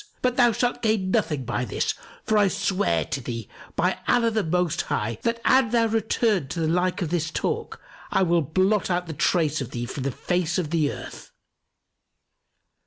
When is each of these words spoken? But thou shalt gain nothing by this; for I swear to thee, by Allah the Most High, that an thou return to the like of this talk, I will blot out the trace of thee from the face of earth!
But 0.23 0.35
thou 0.35 0.51
shalt 0.51 0.81
gain 0.81 1.11
nothing 1.11 1.45
by 1.45 1.63
this; 1.63 1.93
for 2.23 2.35
I 2.35 2.47
swear 2.47 3.05
to 3.05 3.21
thee, 3.21 3.47
by 3.75 3.99
Allah 4.07 4.31
the 4.31 4.43
Most 4.43 4.81
High, 4.81 5.19
that 5.21 5.39
an 5.45 5.69
thou 5.69 5.85
return 5.85 6.47
to 6.47 6.59
the 6.59 6.67
like 6.67 7.03
of 7.03 7.11
this 7.11 7.29
talk, 7.29 7.79
I 8.09 8.23
will 8.23 8.41
blot 8.41 8.89
out 8.89 9.05
the 9.05 9.13
trace 9.13 9.61
of 9.61 9.69
thee 9.69 9.85
from 9.85 10.01
the 10.01 10.09
face 10.11 10.57
of 10.57 10.73
earth! 10.73 11.29